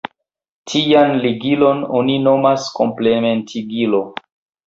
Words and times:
Tian 0.69 1.11
ligilon 1.25 1.83
oni 1.99 2.17
nomas 2.29 2.65
Komplementigilo. 2.79 4.01